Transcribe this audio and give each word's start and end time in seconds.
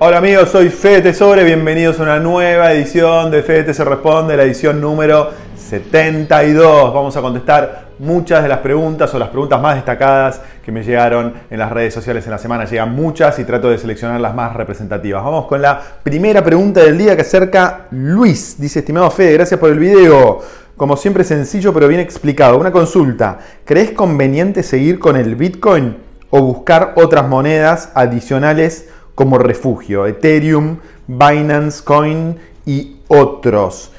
Hola 0.00 0.18
amigos, 0.18 0.50
soy 0.50 0.68
Fede 0.68 1.02
Tesore, 1.02 1.42
bienvenidos 1.42 1.98
a 1.98 2.04
una 2.04 2.20
nueva 2.20 2.72
edición 2.72 3.32
de 3.32 3.42
Fede 3.42 3.74
Se 3.74 3.84
Responde, 3.84 4.36
la 4.36 4.44
edición 4.44 4.80
número 4.80 5.30
72. 5.56 6.94
Vamos 6.94 7.16
a 7.16 7.20
contestar 7.20 7.88
muchas 7.98 8.44
de 8.44 8.48
las 8.48 8.60
preguntas 8.60 9.12
o 9.12 9.18
las 9.18 9.28
preguntas 9.30 9.60
más 9.60 9.74
destacadas 9.74 10.40
que 10.64 10.70
me 10.70 10.84
llegaron 10.84 11.34
en 11.50 11.58
las 11.58 11.72
redes 11.72 11.92
sociales 11.94 12.24
en 12.26 12.30
la 12.30 12.38
semana. 12.38 12.64
Llegan 12.64 12.94
muchas 12.94 13.40
y 13.40 13.44
trato 13.44 13.70
de 13.70 13.76
seleccionar 13.76 14.20
las 14.20 14.36
más 14.36 14.54
representativas. 14.54 15.24
Vamos 15.24 15.46
con 15.46 15.60
la 15.60 15.82
primera 16.04 16.44
pregunta 16.44 16.80
del 16.80 16.96
día 16.96 17.16
que 17.16 17.22
acerca 17.22 17.88
Luis. 17.90 18.54
Dice, 18.56 18.78
estimado 18.78 19.10
Fede, 19.10 19.32
gracias 19.32 19.58
por 19.58 19.70
el 19.70 19.80
video. 19.80 20.38
Como 20.76 20.96
siempre 20.96 21.24
sencillo 21.24 21.74
pero 21.74 21.88
bien 21.88 22.00
explicado. 22.00 22.56
Una 22.56 22.70
consulta. 22.70 23.40
¿Crees 23.64 23.90
conveniente 23.90 24.62
seguir 24.62 25.00
con 25.00 25.16
el 25.16 25.34
Bitcoin 25.34 26.07
o 26.30 26.40
buscar 26.42 26.94
otras 26.96 27.28
monedas 27.28 27.90
adicionales 27.94 28.88
como 29.14 29.38
refugio? 29.38 30.06
Ethereum, 30.06 30.78
Binance 31.06 31.82
Coin 31.82 32.36
y 32.66 32.96
otros. 33.08 33.92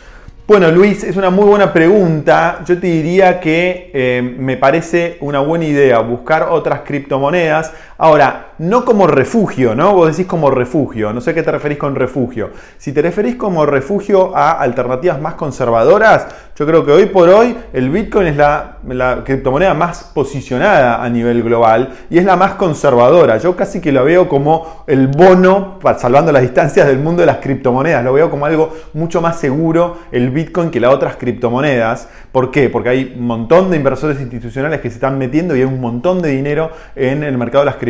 Bueno, 0.49 0.71
Luis, 0.71 1.04
es 1.04 1.16
una 1.16 1.30
muy 1.30 1.45
buena 1.45 1.71
pregunta. 1.71 2.63
Yo 2.66 2.80
te 2.80 2.88
diría 2.88 3.40
que 3.40 3.91
eh, 3.94 4.35
me 4.38 4.57
parece 4.57 5.18
una 5.21 5.41
buena 5.41 5.66
idea 5.66 5.99
buscar 5.99 6.48
otras 6.49 6.81
criptomonedas. 6.81 7.71
Ahora, 8.02 8.53
no 8.59 8.85
como 8.85 9.08
refugio, 9.08 9.76
¿no? 9.76 9.94
Vos 9.94 10.16
decís 10.16 10.26
como 10.26 10.49
refugio, 10.49 11.12
no 11.12 11.20
sé 11.20 11.34
qué 11.34 11.44
te 11.44 11.52
referís 11.52 11.77
con 11.77 11.95
refugio. 11.95 12.52
Si 12.77 12.94
te 12.94 13.02
referís 13.02 13.35
como 13.35 13.66
refugio 13.66 14.35
a 14.38 14.52
alternativas 14.52 15.20
más 15.20 15.34
conservadoras, 15.34 16.27
yo 16.55 16.66
creo 16.66 16.85
que 16.85 16.91
hoy 16.93 17.05
por 17.07 17.27
hoy 17.27 17.57
el 17.73 17.90
Bitcoin 17.90 18.27
es 18.27 18.38
la, 18.38 18.77
criptomoneda 19.26 19.73
más 19.73 20.04
posicionada 20.13 21.04
a 21.04 21.09
nivel 21.09 21.43
global 21.43 21.90
y 22.09 22.17
es 22.17 22.26
la 22.26 22.38
más 22.38 22.54
conservadora. 22.54 23.38
Yo 23.38 23.57
casi 23.57 23.81
que 23.81 23.91
lo 23.91 24.05
veo 24.05 24.29
como 24.29 24.84
el 24.88 25.07
bono, 25.07 25.79
salvando 25.98 26.31
las 26.31 26.41
distancias 26.41 26.87
del 26.87 26.99
mundo 26.99 27.21
de 27.21 27.27
las 27.27 27.37
criptomonedas, 27.37 28.04
lo 28.04 28.13
veo 28.13 28.29
como 28.29 28.46
algo 28.46 28.76
mucho 28.93 29.21
más 29.21 29.40
seguro 29.40 29.98
el 30.12 30.29
Bitcoin 30.29 30.70
que 30.70 30.79
las 30.79 30.93
otras 30.93 31.15
criptomonedas. 31.18 32.09
¿Por 32.31 32.52
qué? 32.52 32.70
Porque 32.70 32.90
hay 32.90 33.15
un 33.18 33.26
montón 33.26 33.70
de 33.70 33.77
inversores 33.77 34.20
institucionales 34.21 34.81
que 34.81 34.90
se 34.90 34.96
están 34.96 35.18
metiendo 35.18 35.55
y 35.55 35.59
hay 35.59 35.65
un 35.65 35.79
montón 35.79 36.21
de 36.21 36.29
dinero 36.29 36.71
en 36.96 37.24
el 37.24 37.37
mercado 37.37 37.63
de 37.63 37.68
las 37.68 37.76
criptomonedas 37.76 37.88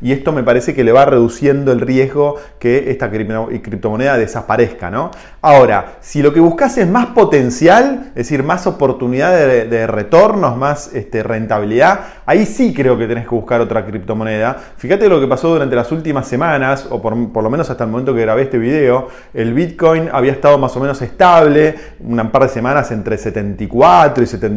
y 0.00 0.12
esto 0.12 0.32
me 0.32 0.42
parece 0.42 0.74
que 0.74 0.84
le 0.84 0.92
va 0.92 1.04
reduciendo 1.04 1.72
el 1.72 1.80
riesgo 1.80 2.36
que 2.58 2.90
esta 2.90 3.10
criptomoneda 3.10 4.16
desaparezca. 4.16 4.90
¿no? 4.90 5.10
Ahora, 5.40 5.96
si 6.00 6.22
lo 6.22 6.32
que 6.32 6.40
buscas 6.40 6.78
es 6.78 6.88
más 6.88 7.06
potencial, 7.06 8.08
es 8.08 8.14
decir, 8.14 8.42
más 8.42 8.66
oportunidad 8.66 9.32
de, 9.32 9.86
retornos, 9.86 10.56
más 10.56 10.92
este, 10.94 11.22
rentabilidad, 11.22 12.00
ahí 12.26 12.44
sí 12.44 12.74
creo 12.74 12.98
que 12.98 13.06
tenés 13.06 13.24
que 13.24 13.34
buscar 13.34 13.60
otra 13.60 13.84
criptomoneda. 13.86 14.56
Fíjate 14.76 15.08
lo 15.08 15.20
que 15.20 15.26
pasó 15.26 15.48
durante 15.48 15.76
las 15.76 15.90
últimas 15.92 16.26
semanas, 16.26 16.86
o 16.90 17.00
por, 17.00 17.16
lo 17.16 17.50
menos 17.50 17.70
hasta 17.70 17.84
el 17.84 17.90
momento 17.90 18.14
que 18.14 18.20
grabé 18.20 18.42
este 18.42 18.58
video, 18.58 19.08
el 19.34 19.54
Bitcoin 19.54 20.08
había 20.12 20.32
estado 20.32 20.58
más 20.58 20.76
o 20.76 20.80
menos 20.80 21.00
estable, 21.02 21.74
un 22.00 22.30
par 22.30 22.42
de 22.42 22.48
semanas 22.48 22.90
entre 22.90 23.16
70 23.16 23.64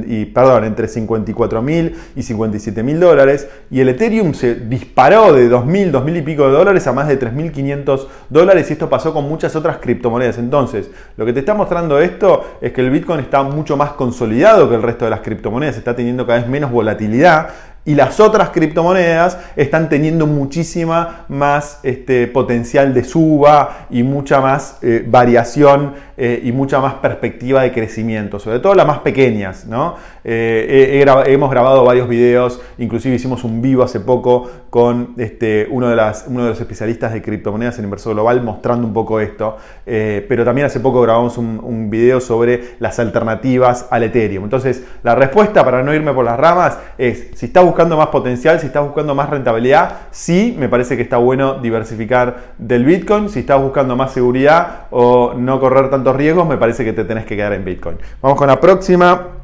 y, 0.07 0.25
perdón, 0.25 0.65
entre 0.65 0.87
54 0.87 1.61
mil 1.61 1.95
y 2.15 2.23
57 2.23 2.83
mil 2.83 2.99
dólares. 2.99 3.47
Y 3.69 3.79
el 3.79 3.89
Ethereum 3.89 4.33
se 4.33 4.50
disparó 4.55 5.33
de 5.33 5.49
2.000, 5.49 5.91
2.000 5.91 6.17
y 6.17 6.21
pico 6.21 6.45
de 6.47 6.51
dólares 6.51 6.85
a 6.87 6.93
más 6.93 7.07
de 7.07 7.19
3.500 7.19 8.07
dólares. 8.29 8.69
Y 8.69 8.73
esto 8.73 8.89
pasó 8.89 9.13
con 9.13 9.27
muchas 9.27 9.55
otras 9.55 9.77
criptomonedas. 9.77 10.37
Entonces, 10.37 10.89
lo 11.17 11.25
que 11.25 11.33
te 11.33 11.39
está 11.39 11.53
mostrando 11.53 11.99
esto 11.99 12.57
es 12.61 12.71
que 12.71 12.81
el 12.81 12.89
Bitcoin 12.89 13.19
está 13.19 13.43
mucho 13.43 13.77
más 13.77 13.91
consolidado 13.91 14.69
que 14.69 14.75
el 14.75 14.81
resto 14.81 15.05
de 15.05 15.11
las 15.11 15.21
criptomonedas. 15.21 15.77
Está 15.77 15.95
teniendo 15.95 16.25
cada 16.25 16.39
vez 16.39 16.47
menos 16.47 16.71
volatilidad 16.71 17.49
y 17.83 17.95
las 17.95 18.19
otras 18.19 18.49
criptomonedas 18.49 19.39
están 19.55 19.89
teniendo 19.89 20.27
muchísima 20.27 21.25
más 21.29 21.79
este, 21.81 22.27
potencial 22.27 22.93
de 22.93 23.03
suba 23.03 23.87
y 23.89 24.03
mucha 24.03 24.39
más 24.39 24.77
eh, 24.83 25.03
variación 25.07 25.93
eh, 26.15 26.39
y 26.43 26.51
mucha 26.51 26.79
más 26.79 26.95
perspectiva 26.95 27.63
de 27.63 27.71
crecimiento, 27.71 28.37
sobre 28.37 28.59
todo 28.59 28.75
las 28.75 28.85
más 28.85 28.99
pequeñas. 28.99 29.65
¿no? 29.65 29.95
Eh, 30.23 31.03
hemos 31.25 31.49
grabado 31.49 31.83
varios 31.83 32.07
videos, 32.07 32.61
inclusive 32.77 33.15
hicimos 33.15 33.43
un 33.43 33.63
vivo 33.63 33.81
hace 33.81 33.99
poco 33.99 34.47
con 34.69 35.15
este, 35.17 35.67
uno, 35.71 35.89
de 35.89 35.95
las, 35.95 36.25
uno 36.27 36.43
de 36.43 36.49
los 36.49 36.61
especialistas 36.61 37.13
de 37.13 37.23
criptomonedas 37.23 37.79
en 37.79 37.85
Inversor 37.85 38.13
Global 38.13 38.43
mostrando 38.43 38.85
un 38.85 38.93
poco 38.93 39.19
esto, 39.19 39.57
pero 39.83 40.45
también 40.45 40.67
hace 40.67 40.79
poco 40.79 41.01
grabamos 41.01 41.37
un, 41.37 41.59
un 41.61 41.89
video 41.89 42.21
sobre 42.21 42.75
las 42.79 42.99
alternativas 42.99 43.87
al 43.89 44.03
Ethereum. 44.03 44.43
Entonces, 44.45 44.83
la 45.03 45.15
respuesta 45.15 45.65
para 45.65 45.83
no 45.83 45.93
irme 45.93 46.13
por 46.13 46.23
las 46.23 46.39
ramas 46.39 46.77
es, 46.97 47.31
si 47.33 47.47
está 47.47 47.59
buscando 47.61 47.70
más 47.97 48.07
potencial, 48.07 48.59
si 48.59 48.67
estás 48.67 48.83
buscando 48.83 49.15
más 49.15 49.29
rentabilidad, 49.29 49.99
sí, 50.11 50.55
me 50.57 50.69
parece 50.69 50.95
que 50.95 51.03
está 51.03 51.17
bueno 51.17 51.55
diversificar 51.55 52.53
del 52.57 52.85
Bitcoin. 52.85 53.29
Si 53.29 53.39
estás 53.39 53.61
buscando 53.61 53.95
más 53.95 54.11
seguridad 54.11 54.87
o 54.91 55.33
no 55.35 55.59
correr 55.59 55.89
tantos 55.89 56.15
riesgos, 56.15 56.47
me 56.47 56.57
parece 56.57 56.85
que 56.85 56.93
te 56.93 57.03
tenés 57.03 57.25
que 57.25 57.35
quedar 57.35 57.53
en 57.53 57.65
Bitcoin. 57.65 57.97
Vamos 58.21 58.37
con 58.37 58.47
la 58.47 58.59
próxima. 58.59 59.40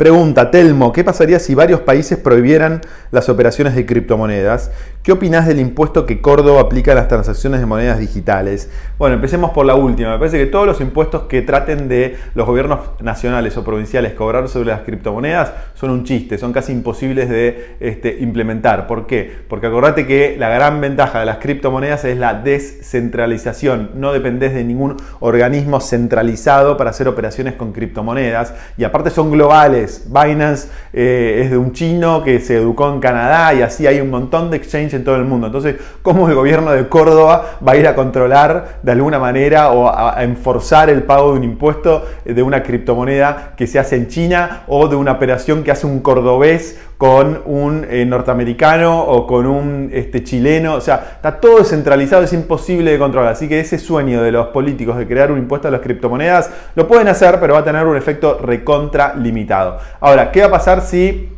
Pregunta, 0.00 0.50
Telmo, 0.50 0.94
¿qué 0.94 1.04
pasaría 1.04 1.38
si 1.38 1.54
varios 1.54 1.80
países 1.80 2.16
prohibieran 2.16 2.80
las 3.10 3.28
operaciones 3.28 3.74
de 3.74 3.84
criptomonedas? 3.84 4.70
¿Qué 5.02 5.12
opinás 5.12 5.46
del 5.46 5.60
impuesto 5.60 6.06
que 6.06 6.22
Córdoba 6.22 6.62
aplica 6.62 6.92
a 6.92 6.94
las 6.94 7.06
transacciones 7.06 7.60
de 7.60 7.66
monedas 7.66 7.98
digitales? 7.98 8.70
Bueno, 8.98 9.16
empecemos 9.16 9.50
por 9.50 9.66
la 9.66 9.74
última. 9.74 10.12
Me 10.12 10.18
parece 10.18 10.38
que 10.38 10.46
todos 10.46 10.66
los 10.66 10.80
impuestos 10.80 11.24
que 11.24 11.42
traten 11.42 11.88
de 11.88 12.16
los 12.34 12.46
gobiernos 12.46 12.78
nacionales 13.02 13.58
o 13.58 13.64
provinciales 13.64 14.14
cobrar 14.14 14.48
sobre 14.48 14.70
las 14.70 14.80
criptomonedas 14.82 15.52
son 15.74 15.90
un 15.90 16.04
chiste, 16.04 16.38
son 16.38 16.54
casi 16.54 16.72
imposibles 16.72 17.28
de 17.28 17.76
este, 17.80 18.20
implementar. 18.20 18.86
¿Por 18.86 19.06
qué? 19.06 19.30
Porque 19.48 19.66
acordate 19.66 20.06
que 20.06 20.34
la 20.38 20.48
gran 20.48 20.80
ventaja 20.80 21.20
de 21.20 21.26
las 21.26 21.38
criptomonedas 21.38 22.06
es 22.06 22.16
la 22.16 22.32
descentralización. 22.32 23.90
No 23.96 24.14
dependés 24.14 24.54
de 24.54 24.64
ningún 24.64 24.96
organismo 25.20 25.78
centralizado 25.78 26.78
para 26.78 26.88
hacer 26.88 27.06
operaciones 27.06 27.52
con 27.52 27.72
criptomonedas 27.72 28.54
y 28.78 28.84
aparte 28.84 29.10
son 29.10 29.30
globales 29.30 29.89
Binance 30.06 30.68
eh, 30.92 31.42
es 31.44 31.50
de 31.50 31.56
un 31.56 31.72
chino 31.72 32.22
que 32.22 32.40
se 32.40 32.56
educó 32.56 32.92
en 32.92 33.00
Canadá 33.00 33.54
y 33.54 33.62
así 33.62 33.86
hay 33.86 34.00
un 34.00 34.10
montón 34.10 34.50
de 34.50 34.56
exchange 34.56 34.94
en 34.94 35.04
todo 35.04 35.16
el 35.16 35.24
mundo. 35.24 35.46
Entonces, 35.46 35.76
¿cómo 36.02 36.28
el 36.28 36.34
gobierno 36.34 36.72
de 36.72 36.88
Córdoba 36.88 37.58
va 37.66 37.72
a 37.72 37.76
ir 37.76 37.86
a 37.86 37.94
controlar 37.94 38.78
de 38.82 38.92
alguna 38.92 39.18
manera 39.18 39.70
o 39.70 39.88
a, 39.88 40.22
enforzar 40.22 40.90
el 40.90 41.02
pago 41.02 41.32
de 41.32 41.38
un 41.38 41.44
impuesto 41.44 42.04
de 42.24 42.42
una 42.42 42.62
criptomoneda 42.62 43.54
que 43.56 43.66
se 43.66 43.78
hace 43.78 43.96
en 43.96 44.08
China 44.08 44.64
o 44.68 44.88
de 44.88 44.96
una 44.96 45.12
operación 45.12 45.62
que 45.62 45.70
hace 45.70 45.86
un 45.86 46.00
cordobés 46.00 46.78
con 47.00 47.40
un 47.46 47.86
eh, 47.88 48.04
norteamericano 48.04 49.00
o 49.00 49.26
con 49.26 49.46
un 49.46 49.88
este, 49.90 50.22
chileno. 50.22 50.74
O 50.74 50.82
sea, 50.82 51.12
está 51.14 51.40
todo 51.40 51.56
descentralizado, 51.60 52.22
es 52.22 52.34
imposible 52.34 52.90
de 52.90 52.98
controlar. 52.98 53.32
Así 53.32 53.48
que 53.48 53.58
ese 53.58 53.78
sueño 53.78 54.22
de 54.22 54.30
los 54.30 54.48
políticos 54.48 54.98
de 54.98 55.06
crear 55.06 55.32
un 55.32 55.38
impuesto 55.38 55.68
a 55.68 55.70
las 55.70 55.80
criptomonedas 55.80 56.50
lo 56.74 56.86
pueden 56.86 57.08
hacer, 57.08 57.40
pero 57.40 57.54
va 57.54 57.60
a 57.60 57.64
tener 57.64 57.86
un 57.86 57.96
efecto 57.96 58.38
recontra 58.42 59.14
limitado. 59.14 59.78
Ahora, 60.00 60.30
¿qué 60.32 60.40
va 60.40 60.46
a 60.46 60.50
pasar 60.50 60.82
si 60.82 61.28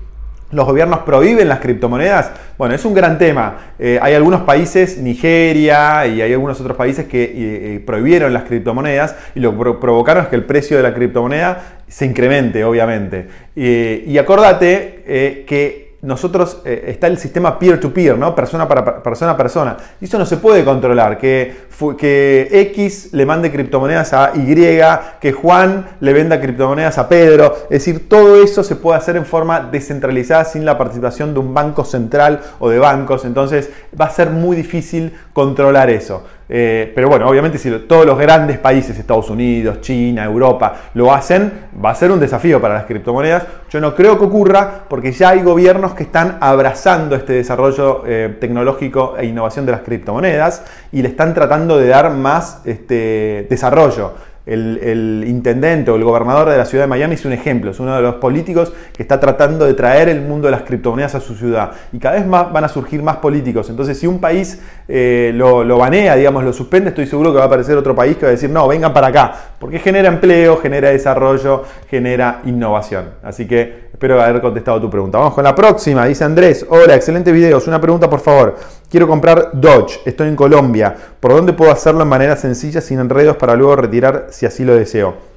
los 0.52 0.66
gobiernos 0.66 1.00
prohíben 1.00 1.48
las 1.48 1.58
criptomonedas. 1.58 2.30
Bueno, 2.56 2.74
es 2.74 2.84
un 2.84 2.94
gran 2.94 3.18
tema. 3.18 3.74
Eh, 3.78 3.98
hay 4.00 4.14
algunos 4.14 4.42
países, 4.42 4.98
Nigeria 4.98 6.06
y 6.06 6.20
hay 6.20 6.32
algunos 6.32 6.60
otros 6.60 6.76
países 6.76 7.06
que 7.06 7.24
eh, 7.24 7.32
eh, 7.34 7.82
prohibieron 7.84 8.32
las 8.32 8.44
criptomonedas 8.44 9.16
y 9.34 9.40
lo 9.40 9.56
que 9.56 9.72
provocaron 9.80 10.24
es 10.24 10.28
que 10.28 10.36
el 10.36 10.44
precio 10.44 10.76
de 10.76 10.82
la 10.82 10.94
criptomoneda 10.94 11.80
se 11.88 12.06
incremente, 12.06 12.64
obviamente. 12.64 13.26
y 13.54 14.16
acordate 14.16 15.44
que 15.46 15.91
nosotros 16.02 16.58
eh, 16.64 16.86
está 16.88 17.06
el 17.06 17.16
sistema 17.16 17.60
peer-to-peer, 17.60 18.18
¿no? 18.18 18.34
Persona 18.34 18.66
para 18.66 19.02
persona 19.02 19.32
a 19.32 19.36
persona. 19.36 19.76
Y 20.00 20.06
eso 20.06 20.18
no 20.18 20.26
se 20.26 20.36
puede 20.36 20.64
controlar. 20.64 21.16
Que, 21.16 21.54
que 21.96 22.48
X 22.50 23.10
le 23.12 23.24
mande 23.24 23.52
criptomonedas 23.52 24.12
a 24.12 24.32
Y, 24.34 24.80
que 25.20 25.32
Juan 25.32 25.86
le 26.00 26.12
venda 26.12 26.40
criptomonedas 26.40 26.98
a 26.98 27.08
Pedro. 27.08 27.54
Es 27.64 27.84
decir, 27.84 28.08
todo 28.08 28.42
eso 28.42 28.64
se 28.64 28.74
puede 28.74 28.98
hacer 28.98 29.16
en 29.16 29.24
forma 29.24 29.60
descentralizada 29.60 30.44
sin 30.44 30.64
la 30.64 30.76
participación 30.76 31.34
de 31.34 31.40
un 31.40 31.54
banco 31.54 31.84
central 31.84 32.40
o 32.58 32.68
de 32.68 32.80
bancos. 32.80 33.24
Entonces 33.24 33.70
va 33.98 34.06
a 34.06 34.10
ser 34.10 34.30
muy 34.30 34.56
difícil 34.56 35.12
controlar 35.32 35.88
eso. 35.88 36.24
Eh, 36.54 36.92
pero 36.94 37.08
bueno, 37.08 37.26
obviamente 37.26 37.56
si 37.56 37.70
todos 37.88 38.04
los 38.04 38.18
grandes 38.18 38.58
países, 38.58 38.98
Estados 38.98 39.30
Unidos, 39.30 39.80
China, 39.80 40.24
Europa, 40.24 40.74
lo 40.92 41.10
hacen, 41.10 41.50
va 41.82 41.92
a 41.92 41.94
ser 41.94 42.12
un 42.12 42.20
desafío 42.20 42.60
para 42.60 42.74
las 42.74 42.84
criptomonedas. 42.84 43.44
Yo 43.70 43.80
no 43.80 43.94
creo 43.94 44.18
que 44.18 44.26
ocurra 44.26 44.84
porque 44.86 45.12
ya 45.12 45.30
hay 45.30 45.42
gobiernos 45.42 45.94
que 45.94 46.02
están 46.02 46.36
abrazando 46.42 47.16
este 47.16 47.32
desarrollo 47.32 48.02
eh, 48.06 48.36
tecnológico 48.38 49.14
e 49.16 49.24
innovación 49.24 49.64
de 49.64 49.72
las 49.72 49.80
criptomonedas 49.80 50.62
y 50.92 51.00
le 51.00 51.08
están 51.08 51.32
tratando 51.32 51.78
de 51.78 51.88
dar 51.88 52.10
más 52.10 52.60
este, 52.66 53.46
desarrollo 53.48 54.12
el, 54.46 55.24
intendente 55.26 55.90
o 55.90 55.96
el 55.96 56.04
gobernador 56.04 56.50
de 56.50 56.56
la 56.56 56.64
ciudad 56.64 56.84
de 56.84 56.88
Miami 56.88 57.14
es 57.14 57.24
un 57.24 57.32
ejemplo, 57.32 57.70
es 57.70 57.80
uno 57.80 57.94
de 57.94 58.02
los 58.02 58.16
políticos 58.16 58.72
que 58.92 59.02
está 59.02 59.20
tratando 59.20 59.64
de 59.64 59.74
traer 59.74 60.08
el 60.08 60.20
mundo 60.22 60.46
de 60.46 60.52
las 60.52 60.62
criptomonedas 60.62 61.14
a 61.14 61.20
su 61.20 61.34
ciudad. 61.34 61.72
Y 61.92 61.98
cada 61.98 62.16
vez 62.16 62.26
más 62.26 62.52
van 62.52 62.64
a 62.64 62.68
surgir 62.68 63.02
más 63.02 63.16
políticos. 63.16 63.70
Entonces, 63.70 63.98
si 63.98 64.06
un 64.06 64.18
país 64.18 64.60
eh, 64.88 65.32
lo, 65.34 65.64
lo, 65.64 65.78
banea, 65.78 66.16
digamos, 66.16 66.44
lo 66.44 66.52
suspende, 66.52 66.90
estoy 66.90 67.06
seguro 67.06 67.32
que 67.32 67.38
va 67.38 67.44
a 67.44 67.46
aparecer 67.46 67.76
otro 67.76 67.94
país 67.94 68.16
que 68.16 68.22
va 68.22 68.28
a 68.28 68.32
decir, 68.32 68.50
no, 68.50 68.66
vengan 68.66 68.92
para 68.92 69.08
acá. 69.08 69.34
Porque 69.62 69.78
genera 69.78 70.08
empleo, 70.08 70.56
genera 70.56 70.90
desarrollo, 70.90 71.62
genera 71.88 72.40
innovación. 72.46 73.10
Así 73.22 73.46
que 73.46 73.90
espero 73.92 74.20
haber 74.20 74.40
contestado 74.40 74.80
tu 74.80 74.90
pregunta. 74.90 75.18
Vamos 75.18 75.34
con 75.34 75.44
la 75.44 75.54
próxima, 75.54 76.04
dice 76.04 76.24
Andrés, 76.24 76.66
hola, 76.68 76.96
excelente 76.96 77.30
videos, 77.30 77.68
una 77.68 77.80
pregunta 77.80 78.10
por 78.10 78.18
favor. 78.18 78.56
Quiero 78.90 79.06
comprar 79.06 79.50
Dodge, 79.52 80.00
estoy 80.04 80.26
en 80.26 80.34
Colombia, 80.34 80.96
¿por 81.20 81.30
dónde 81.30 81.52
puedo 81.52 81.70
hacerlo 81.70 82.00
de 82.00 82.06
manera 82.06 82.34
sencilla, 82.34 82.80
sin 82.80 82.98
enredos, 82.98 83.36
para 83.36 83.54
luego 83.54 83.76
retirar 83.76 84.26
si 84.30 84.46
así 84.46 84.64
lo 84.64 84.74
deseo? 84.74 85.31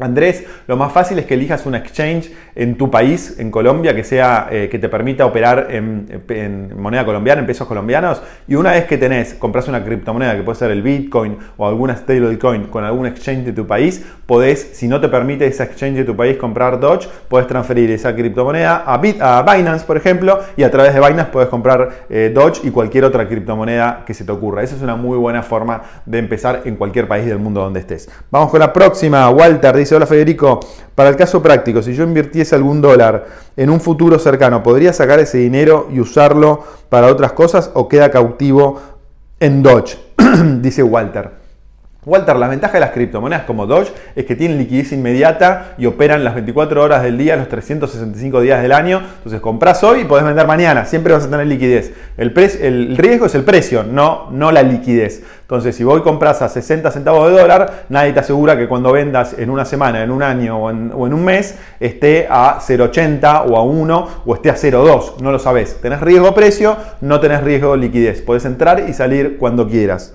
Andrés, 0.00 0.44
lo 0.68 0.76
más 0.76 0.92
fácil 0.92 1.18
es 1.18 1.26
que 1.26 1.34
elijas 1.34 1.66
un 1.66 1.74
exchange 1.74 2.30
en 2.54 2.76
tu 2.76 2.90
país, 2.90 3.36
en 3.38 3.50
Colombia, 3.50 3.96
que 3.96 4.04
sea 4.04 4.48
eh, 4.50 4.68
que 4.70 4.78
te 4.78 4.88
permita 4.88 5.26
operar 5.26 5.68
en, 5.70 6.72
moneda 6.80 7.04
colombiana, 7.04 7.40
en 7.40 7.46
pesos 7.46 7.66
colombianos. 7.66 8.22
Y 8.46 8.54
una 8.54 8.72
vez 8.72 8.84
que 8.84 8.96
tenés, 8.96 9.34
compras 9.34 9.66
una 9.66 9.84
criptomoneda 9.84 10.36
que 10.36 10.42
puede 10.42 10.58
ser 10.58 10.70
el 10.70 10.82
Bitcoin 10.82 11.36
o 11.56 11.66
alguna 11.66 11.96
stablecoin 11.96 12.64
con 12.64 12.84
algún 12.84 13.06
exchange 13.06 13.44
de 13.44 13.52
tu 13.52 13.66
país, 13.66 14.04
podés, 14.26 14.70
si 14.74 14.86
no 14.86 15.00
te 15.00 15.08
permite 15.08 15.46
ese 15.46 15.64
exchange 15.64 15.96
de 15.96 16.04
tu 16.04 16.14
país 16.14 16.36
comprar 16.36 16.78
Doge, 16.78 17.08
puedes 17.28 17.48
transferir 17.48 17.90
esa 17.90 18.14
criptomoneda 18.14 18.84
a, 18.86 18.98
Binance, 18.98 19.84
por 19.84 19.96
ejemplo, 19.96 20.38
y 20.56 20.62
a 20.62 20.70
través 20.70 20.94
de 20.94 21.00
Binance 21.00 21.30
puedes 21.32 21.48
comprar 21.48 22.06
eh, 22.08 22.30
Doge 22.32 22.60
y 22.62 22.70
cualquier 22.70 23.04
otra 23.04 23.26
criptomoneda 23.26 24.04
que 24.06 24.14
se 24.14 24.24
te 24.24 24.30
ocurra. 24.30 24.62
Esa 24.62 24.76
es 24.76 24.82
una 24.82 24.96
muy 24.96 25.18
buena 25.18 25.42
forma 25.42 25.82
de 26.06 26.18
empezar 26.18 26.62
en 26.66 26.76
cualquier 26.76 27.08
país 27.08 27.26
del 27.26 27.38
mundo 27.38 27.62
donde 27.62 27.80
estés. 27.80 28.08
Vamos 28.30 28.50
con 28.50 28.60
la 28.60 28.72
próxima. 28.72 29.28
Walter 29.30 29.76
dice 29.76 29.87
hola 29.94 30.06
Federico, 30.06 30.60
para 30.94 31.10
el 31.10 31.16
caso 31.16 31.42
práctico, 31.42 31.82
si 31.82 31.94
yo 31.94 32.04
invirtiese 32.04 32.54
algún 32.54 32.80
dólar 32.80 33.26
en 33.56 33.70
un 33.70 33.80
futuro 33.80 34.18
cercano, 34.18 34.62
¿podría 34.62 34.92
sacar 34.92 35.20
ese 35.20 35.38
dinero 35.38 35.88
y 35.92 36.00
usarlo 36.00 36.64
para 36.88 37.06
otras 37.08 37.32
cosas 37.32 37.70
o 37.74 37.88
queda 37.88 38.10
cautivo 38.10 38.80
en 39.40 39.62
Dodge? 39.62 39.98
Dice 40.60 40.82
Walter. 40.82 41.37
Walter, 42.06 42.36
la 42.36 42.46
ventaja 42.46 42.74
de 42.74 42.80
las 42.80 42.90
criptomonedas 42.90 43.42
como 43.42 43.66
Doge 43.66 43.92
es 44.14 44.24
que 44.24 44.36
tienen 44.36 44.56
liquidez 44.56 44.92
inmediata 44.92 45.74
y 45.78 45.86
operan 45.86 46.22
las 46.22 46.34
24 46.34 46.80
horas 46.80 47.02
del 47.02 47.18
día, 47.18 47.34
los 47.34 47.48
365 47.48 48.40
días 48.40 48.62
del 48.62 48.70
año. 48.70 49.02
Entonces 49.16 49.40
compras 49.40 49.82
hoy 49.82 50.02
y 50.02 50.04
podés 50.04 50.24
vender 50.24 50.46
mañana, 50.46 50.84
siempre 50.84 51.12
vas 51.12 51.24
a 51.24 51.30
tener 51.30 51.48
liquidez. 51.48 51.92
El, 52.16 52.96
riesgo 52.96 53.26
es 53.26 53.34
el 53.34 53.42
precio, 53.42 53.82
no, 53.82 54.30
no 54.30 54.52
la 54.52 54.62
liquidez. 54.62 55.24
Entonces, 55.40 55.74
si 55.74 55.82
voy 55.82 56.02
compras 56.02 56.40
a 56.42 56.48
60 56.48 56.90
centavos 56.90 57.30
de 57.30 57.40
dólar, 57.40 57.86
nadie 57.88 58.12
te 58.12 58.20
asegura 58.20 58.56
que 58.56 58.68
cuando 58.68 58.92
vendas 58.92 59.34
en 59.36 59.50
una 59.50 59.64
semana, 59.64 60.02
en 60.02 60.10
un 60.10 60.22
año 60.22 60.58
o 60.58 60.70
en, 60.70 60.92
un 60.92 61.24
mes, 61.24 61.56
esté 61.80 62.28
a 62.30 62.60
0,80 62.60 63.44
o 63.50 63.56
a 63.56 63.62
1 63.64 64.08
o 64.24 64.34
esté 64.34 64.50
a 64.50 64.54
0,2. 64.56 65.20
No 65.20 65.32
lo 65.32 65.38
sabes. 65.38 65.80
Tenés 65.80 66.00
riesgo 66.00 66.32
precio, 66.34 66.76
no 67.00 67.18
tenés 67.18 67.42
riesgo 67.42 67.76
liquidez. 67.76 68.22
Podés 68.22 68.44
entrar 68.44 68.88
y 68.88 68.92
salir 68.92 69.36
cuando 69.38 69.66
quieras. 69.66 70.14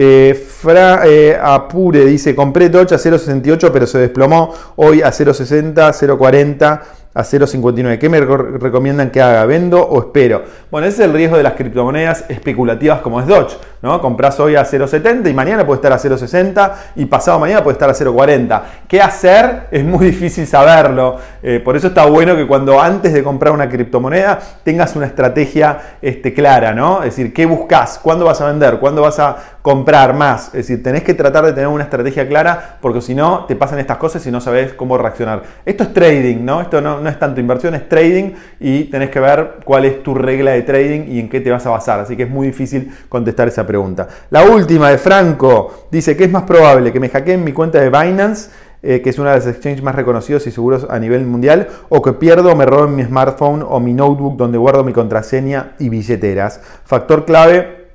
Eh, 0.00 0.32
Fra, 0.46 1.04
eh, 1.04 1.36
Apure 1.42 2.04
dice, 2.04 2.32
compré 2.32 2.68
Dodge 2.68 2.94
a 2.94 2.98
0.68 2.98 3.70
pero 3.72 3.84
se 3.84 3.98
desplomó 3.98 4.54
hoy 4.76 5.02
a 5.02 5.10
0.60, 5.10 5.74
0.40 5.74 6.80
a 7.18 7.22
0.59. 7.22 7.98
¿Qué 7.98 8.08
me 8.08 8.20
recomiendan 8.20 9.10
que 9.10 9.20
haga? 9.20 9.44
¿Vendo 9.44 9.82
o 9.82 9.98
espero? 9.98 10.44
Bueno, 10.70 10.86
ese 10.86 11.02
es 11.02 11.08
el 11.08 11.14
riesgo 11.14 11.36
de 11.36 11.42
las 11.42 11.54
criptomonedas 11.54 12.24
especulativas 12.28 13.00
como 13.00 13.20
es 13.20 13.26
Dodge. 13.26 13.56
¿no? 13.82 14.00
Compras 14.00 14.38
hoy 14.38 14.54
a 14.54 14.64
0.70 14.64 15.28
y 15.28 15.34
mañana 15.34 15.66
puede 15.66 15.78
estar 15.78 15.92
a 15.92 15.98
0.60 15.98 16.72
y 16.96 17.06
pasado 17.06 17.40
mañana 17.40 17.64
puede 17.64 17.74
estar 17.74 17.90
a 17.90 17.92
0.40. 17.92 18.62
¿Qué 18.86 19.00
hacer? 19.00 19.66
Es 19.72 19.84
muy 19.84 20.06
difícil 20.06 20.46
saberlo. 20.46 21.16
Eh, 21.42 21.60
por 21.64 21.76
eso 21.76 21.88
está 21.88 22.06
bueno 22.06 22.36
que 22.36 22.46
cuando 22.46 22.80
antes 22.80 23.12
de 23.12 23.24
comprar 23.24 23.52
una 23.52 23.68
criptomoneda 23.68 24.38
tengas 24.62 24.94
una 24.94 25.06
estrategia 25.06 25.96
este, 26.00 26.32
clara, 26.32 26.72
¿no? 26.72 26.98
Es 26.98 27.16
decir, 27.16 27.34
¿qué 27.34 27.46
buscas? 27.46 27.98
¿Cuándo 28.00 28.26
vas 28.26 28.40
a 28.40 28.46
vender? 28.46 28.78
¿Cuándo 28.78 29.02
vas 29.02 29.18
a 29.18 29.36
comprar 29.62 30.14
más? 30.14 30.46
Es 30.48 30.68
decir, 30.68 30.82
tenés 30.84 31.02
que 31.02 31.14
tratar 31.14 31.44
de 31.44 31.52
tener 31.52 31.68
una 31.68 31.84
estrategia 31.84 32.28
clara 32.28 32.78
porque 32.80 33.00
si 33.00 33.14
no 33.14 33.44
te 33.46 33.56
pasan 33.56 33.80
estas 33.80 33.96
cosas 33.96 34.24
y 34.26 34.30
no 34.30 34.40
sabes 34.40 34.72
cómo 34.74 34.96
reaccionar. 34.96 35.42
Esto 35.64 35.82
es 35.82 35.92
trading, 35.92 36.44
¿no? 36.44 36.60
Esto 36.60 36.80
no 36.80 37.07
es 37.10 37.18
tanto 37.18 37.40
inversión, 37.40 37.74
es 37.74 37.88
trading 37.88 38.32
y 38.60 38.84
tenés 38.84 39.10
que 39.10 39.20
ver 39.20 39.56
cuál 39.64 39.84
es 39.84 40.02
tu 40.02 40.14
regla 40.14 40.52
de 40.52 40.62
trading 40.62 41.06
y 41.08 41.20
en 41.20 41.28
qué 41.28 41.40
te 41.40 41.50
vas 41.50 41.66
a 41.66 41.70
basar. 41.70 42.00
Así 42.00 42.16
que 42.16 42.24
es 42.24 42.30
muy 42.30 42.48
difícil 42.48 42.90
contestar 43.08 43.48
esa 43.48 43.66
pregunta. 43.66 44.08
La 44.30 44.44
última 44.44 44.90
de 44.90 44.98
Franco 44.98 45.88
dice 45.90 46.16
que 46.16 46.24
es 46.24 46.30
más 46.30 46.44
probable 46.44 46.92
que 46.92 47.00
me 47.00 47.08
hackeen 47.08 47.42
mi 47.44 47.52
cuenta 47.52 47.80
de 47.80 47.88
Binance, 47.90 48.50
eh, 48.82 49.00
que 49.02 49.10
es 49.10 49.18
una 49.18 49.30
de 49.30 49.38
las 49.38 49.46
exchanges 49.46 49.82
más 49.82 49.94
reconocidos 49.94 50.46
y 50.46 50.52
seguros 50.52 50.86
a 50.88 50.98
nivel 50.98 51.26
mundial, 51.26 51.68
o 51.88 52.00
que 52.00 52.12
pierdo 52.12 52.52
o 52.52 52.56
me 52.56 52.64
roben 52.64 52.94
mi 52.94 53.04
smartphone 53.04 53.64
o 53.66 53.80
mi 53.80 53.92
notebook 53.92 54.36
donde 54.36 54.56
guardo 54.56 54.84
mi 54.84 54.92
contraseña 54.92 55.72
y 55.78 55.88
billeteras. 55.88 56.60
Factor 56.84 57.24
clave, 57.24 57.88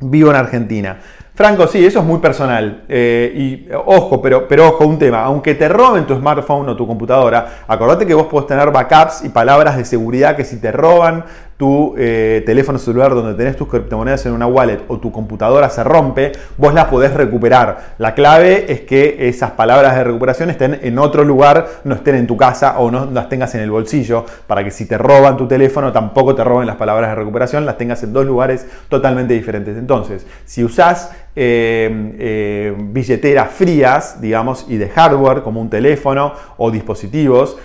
vivo 0.00 0.30
en 0.30 0.36
Argentina. 0.36 1.00
Franco, 1.38 1.68
sí, 1.68 1.86
eso 1.86 2.00
es 2.00 2.04
muy 2.04 2.18
personal. 2.18 2.82
Eh, 2.88 3.32
y 3.32 3.68
ojo, 3.72 4.20
pero, 4.20 4.48
pero 4.48 4.70
ojo, 4.70 4.84
un 4.84 4.98
tema. 4.98 5.22
Aunque 5.22 5.54
te 5.54 5.68
roben 5.68 6.04
tu 6.04 6.16
smartphone 6.16 6.68
o 6.68 6.74
tu 6.76 6.84
computadora, 6.84 7.60
acordate 7.68 8.04
que 8.04 8.12
vos 8.12 8.26
podés 8.26 8.48
tener 8.48 8.72
backups 8.72 9.24
y 9.24 9.28
palabras 9.28 9.76
de 9.76 9.84
seguridad 9.84 10.34
que 10.34 10.44
si 10.44 10.60
te 10.60 10.72
roban 10.72 11.24
tu 11.58 11.96
eh, 11.98 12.44
teléfono 12.46 12.78
celular 12.78 13.12
donde 13.16 13.34
tenés 13.34 13.56
tus 13.56 13.66
criptomonedas 13.66 14.24
en 14.26 14.32
una 14.32 14.46
wallet 14.46 14.78
o 14.86 14.98
tu 14.98 15.10
computadora 15.10 15.68
se 15.68 15.82
rompe, 15.82 16.30
vos 16.56 16.72
las 16.72 16.84
podés 16.84 17.12
recuperar. 17.12 17.94
La 17.98 18.14
clave 18.14 18.72
es 18.72 18.82
que 18.82 19.28
esas 19.28 19.50
palabras 19.50 19.96
de 19.96 20.04
recuperación 20.04 20.50
estén 20.50 20.78
en 20.80 20.98
otro 21.00 21.24
lugar, 21.24 21.66
no 21.82 21.96
estén 21.96 22.14
en 22.14 22.28
tu 22.28 22.36
casa 22.36 22.78
o 22.78 22.92
no 22.92 23.10
las 23.10 23.28
tengas 23.28 23.56
en 23.56 23.62
el 23.62 23.72
bolsillo, 23.72 24.24
para 24.46 24.62
que 24.62 24.70
si 24.70 24.86
te 24.86 24.96
roban 24.96 25.36
tu 25.36 25.48
teléfono 25.48 25.90
tampoco 25.90 26.32
te 26.36 26.44
roben 26.44 26.68
las 26.68 26.76
palabras 26.76 27.10
de 27.10 27.16
recuperación, 27.16 27.66
las 27.66 27.76
tengas 27.76 28.04
en 28.04 28.12
dos 28.12 28.24
lugares 28.24 28.64
totalmente 28.88 29.34
diferentes. 29.34 29.76
Entonces, 29.76 30.24
si 30.44 30.62
usás 30.62 31.10
eh, 31.34 32.14
eh, 32.20 32.74
billeteras 32.78 33.50
frías, 33.50 34.20
digamos, 34.20 34.64
y 34.68 34.76
de 34.76 34.88
hardware 34.90 35.42
como 35.42 35.60
un 35.60 35.70
teléfono 35.70 36.34
o 36.56 36.70
dispositivos, 36.70 37.58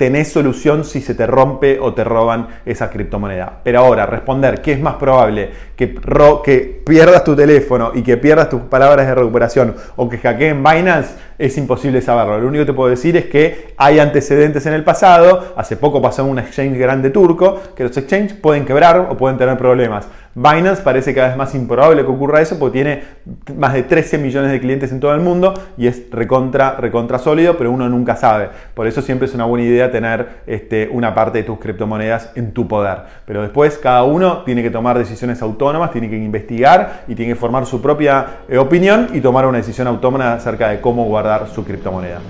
tenés 0.00 0.32
solución 0.32 0.86
si 0.86 1.02
se 1.02 1.14
te 1.14 1.26
rompe 1.26 1.78
o 1.78 1.92
te 1.92 2.04
roban 2.04 2.48
esa 2.64 2.88
criptomoneda. 2.88 3.60
Pero 3.62 3.80
ahora, 3.80 4.06
responder, 4.06 4.62
¿qué 4.62 4.72
es 4.72 4.80
más 4.80 4.94
probable? 4.94 5.50
Que, 5.76 5.88
pierdas 6.86 7.22
tu 7.22 7.36
teléfono 7.36 7.92
y 7.94 8.02
que 8.02 8.16
pierdas 8.16 8.48
tus 8.48 8.62
palabras 8.62 9.06
de 9.06 9.14
recuperación 9.14 9.76
o 9.96 10.08
que 10.08 10.16
hackeen 10.16 10.64
Binance, 10.64 11.16
es 11.36 11.58
imposible 11.58 12.00
saberlo. 12.00 12.40
Lo 12.40 12.48
único 12.48 12.62
que 12.62 12.72
te 12.72 12.72
puedo 12.72 12.88
decir 12.88 13.14
es 13.18 13.26
que 13.26 13.74
hay 13.76 13.98
antecedentes 13.98 14.64
en 14.64 14.72
el 14.72 14.84
pasado. 14.84 15.52
Hace 15.54 15.76
poco 15.76 16.00
pasó 16.00 16.24
un 16.24 16.38
exchange 16.38 16.78
grande 16.78 17.10
turco, 17.10 17.60
que 17.76 17.84
los 17.84 17.94
exchanges 17.94 18.32
pueden 18.32 18.64
quebrar 18.64 19.06
o 19.10 19.18
pueden 19.18 19.36
tener 19.36 19.58
problemas. 19.58 20.08
Binance 20.34 20.82
parece 20.82 21.12
cada 21.12 21.28
vez 21.28 21.36
más 21.36 21.54
improbable 21.56 22.02
que 22.02 22.08
ocurra 22.08 22.40
eso 22.40 22.56
porque 22.58 22.72
tiene 22.74 23.02
más 23.56 23.72
de 23.72 23.82
13 23.82 24.18
millones 24.18 24.52
de 24.52 24.60
clientes 24.60 24.92
en 24.92 25.00
todo 25.00 25.12
el 25.12 25.20
mundo 25.20 25.54
y 25.76 25.88
es 25.88 26.08
recontra, 26.10 26.76
recontra 26.76 27.18
sólido, 27.18 27.56
pero 27.58 27.72
uno 27.72 27.88
nunca 27.88 28.14
sabe. 28.14 28.48
Por 28.74 28.86
eso 28.86 29.02
siempre 29.02 29.26
es 29.26 29.34
una 29.34 29.44
buena 29.44 29.66
idea 29.66 29.90
tener 29.90 30.42
este, 30.46 30.88
una 30.92 31.14
parte 31.14 31.38
de 31.38 31.44
tus 31.44 31.58
criptomonedas 31.58 32.30
en 32.36 32.52
tu 32.52 32.68
poder. 32.68 32.98
Pero 33.26 33.42
después 33.42 33.76
cada 33.78 34.04
uno 34.04 34.44
tiene 34.44 34.62
que 34.62 34.70
tomar 34.70 34.96
decisiones 34.96 35.42
autónomas, 35.42 35.90
tiene 35.90 36.08
que 36.08 36.16
investigar 36.16 37.02
y 37.08 37.16
tiene 37.16 37.32
que 37.32 37.38
formar 37.38 37.66
su 37.66 37.82
propia 37.82 38.26
eh, 38.48 38.56
opinión 38.56 39.08
y 39.12 39.20
tomar 39.20 39.46
una 39.46 39.58
decisión 39.58 39.88
autónoma 39.88 40.34
acerca 40.34 40.68
de 40.68 40.80
cómo 40.80 41.04
guardar 41.06 41.48
su 41.48 41.64
criptomoneda. 41.64 42.20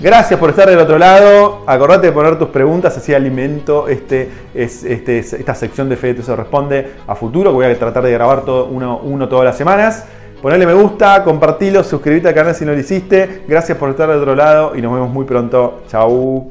Gracias 0.00 0.40
por 0.40 0.48
estar 0.48 0.66
del 0.66 0.78
otro 0.78 0.96
lado. 0.96 1.62
Acordate 1.66 2.06
de 2.06 2.12
poner 2.12 2.38
tus 2.38 2.48
preguntas, 2.48 2.96
así 2.96 3.12
alimento 3.12 3.86
este, 3.86 4.30
este, 4.54 5.18
esta 5.18 5.54
sección 5.54 5.90
de 5.90 5.96
Fede 5.96 6.22
se 6.22 6.34
responde 6.34 6.90
a 7.06 7.14
futuro, 7.14 7.52
voy 7.52 7.66
a 7.66 7.78
tratar 7.78 8.02
de 8.02 8.10
grabar 8.10 8.46
todo, 8.46 8.64
uno, 8.64 8.98
uno 9.04 9.28
todas 9.28 9.44
las 9.44 9.58
semanas. 9.58 10.06
Ponle 10.40 10.64
me 10.64 10.72
gusta, 10.72 11.22
compartilo, 11.22 11.84
suscríbete 11.84 12.28
al 12.28 12.34
canal 12.34 12.54
si 12.54 12.64
no 12.64 12.72
lo 12.72 12.78
hiciste. 12.78 13.42
Gracias 13.46 13.76
por 13.76 13.90
estar 13.90 14.08
del 14.08 14.20
otro 14.20 14.34
lado 14.34 14.74
y 14.74 14.80
nos 14.80 14.94
vemos 14.94 15.10
muy 15.10 15.26
pronto. 15.26 15.82
Chau. 15.88 16.50